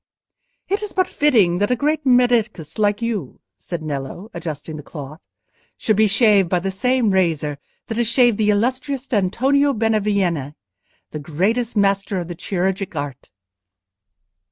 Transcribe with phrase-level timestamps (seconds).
[0.67, 5.21] "It is but fitting that a great medicus like you," said Nello, adjusting the cloth,
[5.77, 10.55] "should be shaved by the same razor that has shaved the illustrious Antonio Benevieni,
[11.11, 13.29] the greatest master of the chirurgic art."